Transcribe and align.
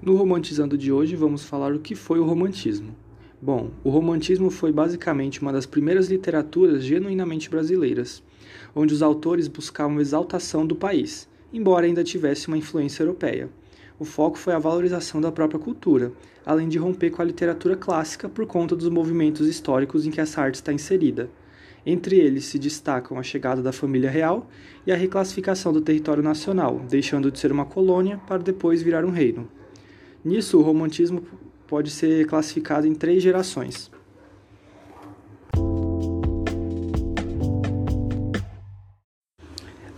No 0.00 0.14
Romantizando 0.14 0.78
de 0.78 0.92
hoje, 0.92 1.16
vamos 1.16 1.42
falar 1.44 1.72
o 1.72 1.80
que 1.80 1.96
foi 1.96 2.20
o 2.20 2.24
romantismo. 2.24 2.94
Bom, 3.42 3.72
o 3.82 3.90
romantismo 3.90 4.48
foi 4.48 4.70
basicamente 4.70 5.42
uma 5.42 5.52
das 5.52 5.66
primeiras 5.66 6.08
literaturas 6.08 6.84
genuinamente 6.84 7.50
brasileiras, 7.50 8.22
onde 8.76 8.94
os 8.94 9.02
autores 9.02 9.48
buscavam 9.48 10.00
exaltação 10.00 10.64
do 10.64 10.76
país, 10.76 11.28
embora 11.52 11.84
ainda 11.84 12.04
tivesse 12.04 12.46
uma 12.46 12.56
influência 12.56 13.02
europeia. 13.02 13.50
O 13.98 14.04
foco 14.04 14.38
foi 14.38 14.54
a 14.54 14.58
valorização 14.60 15.20
da 15.20 15.32
própria 15.32 15.58
cultura, 15.58 16.12
além 16.46 16.68
de 16.68 16.78
romper 16.78 17.10
com 17.10 17.20
a 17.20 17.24
literatura 17.24 17.74
clássica 17.74 18.28
por 18.28 18.46
conta 18.46 18.76
dos 18.76 18.88
movimentos 18.88 19.48
históricos 19.48 20.06
em 20.06 20.12
que 20.12 20.20
essa 20.20 20.40
arte 20.40 20.54
está 20.54 20.72
inserida. 20.72 21.28
Entre 21.84 22.20
eles 22.20 22.44
se 22.44 22.56
destacam 22.56 23.18
a 23.18 23.22
chegada 23.24 23.60
da 23.60 23.72
família 23.72 24.10
real 24.10 24.48
e 24.86 24.92
a 24.92 24.96
reclassificação 24.96 25.72
do 25.72 25.80
território 25.80 26.22
nacional, 26.22 26.80
deixando 26.88 27.32
de 27.32 27.40
ser 27.40 27.50
uma 27.50 27.64
colônia 27.64 28.20
para 28.28 28.38
depois 28.38 28.80
virar 28.80 29.04
um 29.04 29.10
reino. 29.10 29.57
Nisso, 30.24 30.58
o 30.58 30.62
romantismo 30.62 31.22
pode 31.66 31.90
ser 31.90 32.26
classificado 32.26 32.86
em 32.86 32.94
três 32.94 33.22
gerações. 33.22 33.90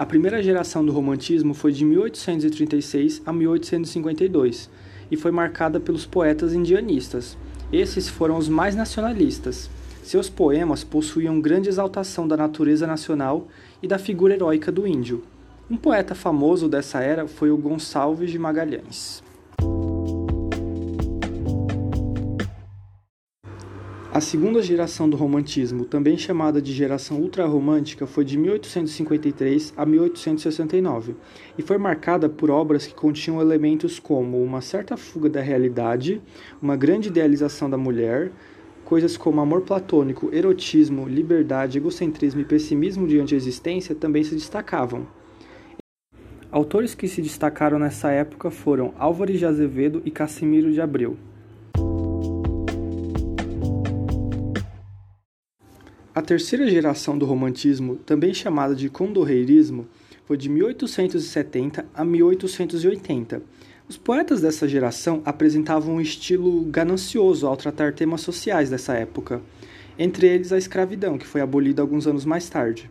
A 0.00 0.06
primeira 0.06 0.42
geração 0.42 0.84
do 0.84 0.92
romantismo 0.92 1.52
foi 1.52 1.72
de 1.72 1.84
1836 1.84 3.22
a 3.26 3.32
1852 3.32 4.70
e 5.10 5.16
foi 5.16 5.30
marcada 5.30 5.78
pelos 5.78 6.06
poetas 6.06 6.54
indianistas. 6.54 7.36
Esses 7.70 8.08
foram 8.08 8.38
os 8.38 8.48
mais 8.48 8.74
nacionalistas. 8.74 9.68
Seus 10.02 10.30
poemas 10.30 10.82
possuíam 10.82 11.40
grande 11.40 11.68
exaltação 11.68 12.26
da 12.26 12.36
natureza 12.36 12.86
nacional 12.86 13.46
e 13.82 13.86
da 13.86 13.98
figura 13.98 14.34
heróica 14.34 14.72
do 14.72 14.86
índio. 14.86 15.22
Um 15.70 15.76
poeta 15.76 16.14
famoso 16.14 16.68
dessa 16.68 17.00
era 17.00 17.28
foi 17.28 17.50
o 17.50 17.56
Gonçalves 17.56 18.30
de 18.30 18.38
Magalhães. 18.38 19.22
A 24.20 24.22
segunda 24.22 24.60
geração 24.60 25.08
do 25.08 25.16
romantismo, 25.16 25.86
também 25.86 26.18
chamada 26.18 26.60
de 26.60 26.74
geração 26.74 27.18
ultrarromântica, 27.18 28.06
foi 28.06 28.22
de 28.22 28.36
1853 28.36 29.72
a 29.74 29.86
1869 29.86 31.16
e 31.56 31.62
foi 31.62 31.78
marcada 31.78 32.28
por 32.28 32.50
obras 32.50 32.86
que 32.86 32.92
continham 32.92 33.40
elementos 33.40 33.98
como 33.98 34.44
uma 34.44 34.60
certa 34.60 34.94
fuga 34.94 35.30
da 35.30 35.40
realidade, 35.40 36.20
uma 36.60 36.76
grande 36.76 37.08
idealização 37.08 37.70
da 37.70 37.78
mulher, 37.78 38.30
coisas 38.84 39.16
como 39.16 39.40
amor 39.40 39.62
platônico, 39.62 40.28
erotismo, 40.34 41.08
liberdade, 41.08 41.78
egocentrismo 41.78 42.42
e 42.42 42.44
pessimismo 42.44 43.08
diante 43.08 43.30
da 43.30 43.38
existência 43.38 43.94
também 43.94 44.22
se 44.22 44.34
destacavam. 44.34 45.06
Autores 46.52 46.94
que 46.94 47.08
se 47.08 47.22
destacaram 47.22 47.78
nessa 47.78 48.10
época 48.10 48.50
foram 48.50 48.92
Álvares 48.98 49.38
de 49.38 49.46
Azevedo 49.46 50.02
e 50.04 50.10
Cassimiro 50.10 50.70
de 50.70 50.82
Abreu. 50.82 51.16
A 56.12 56.20
terceira 56.20 56.68
geração 56.68 57.16
do 57.16 57.24
romantismo, 57.24 57.94
também 57.94 58.34
chamada 58.34 58.74
de 58.74 58.88
condorreirismo, 58.90 59.86
foi 60.26 60.36
de 60.36 60.48
1870 60.48 61.86
a 61.94 62.04
1880. 62.04 63.40
Os 63.88 63.96
poetas 63.96 64.40
dessa 64.40 64.66
geração 64.66 65.22
apresentavam 65.24 65.94
um 65.94 66.00
estilo 66.00 66.62
ganancioso 66.62 67.46
ao 67.46 67.56
tratar 67.56 67.92
temas 67.92 68.22
sociais 68.22 68.68
dessa 68.68 68.94
época, 68.94 69.40
entre 69.96 70.26
eles 70.26 70.52
a 70.52 70.58
escravidão, 70.58 71.16
que 71.16 71.26
foi 71.26 71.40
abolida 71.40 71.80
alguns 71.80 72.08
anos 72.08 72.24
mais 72.24 72.48
tarde. 72.48 72.90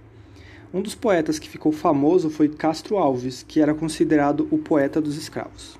Um 0.73 0.81
dos 0.81 0.95
poetas 0.95 1.37
que 1.37 1.49
ficou 1.49 1.73
famoso 1.73 2.29
foi 2.29 2.47
Castro 2.47 2.97
Alves, 2.97 3.43
que 3.45 3.59
era 3.59 3.73
considerado 3.73 4.47
o 4.49 4.57
poeta 4.57 5.01
dos 5.01 5.17
escravos. 5.17 5.78